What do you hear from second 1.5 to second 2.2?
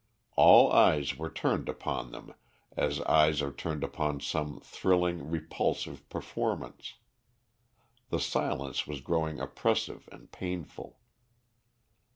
upon